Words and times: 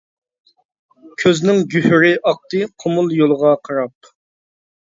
كۆزنىڭ 1.23 1.61
گۆھىرى 1.75 2.11
ئاقتى، 2.31 2.63
قۇمۇل 2.85 3.15
يولغا 3.19 3.53
قاراپ. 3.71 4.15